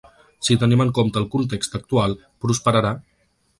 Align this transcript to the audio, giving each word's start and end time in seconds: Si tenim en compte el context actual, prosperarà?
Si 0.45 0.55
tenim 0.63 0.81
en 0.85 0.93
compte 0.99 1.21
el 1.25 1.27
context 1.35 1.77
actual, 1.81 2.19
prosperarà? 2.47 2.97